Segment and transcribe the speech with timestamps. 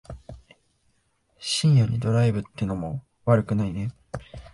[1.37, 3.91] 深夜にドライブってのも悪くないね。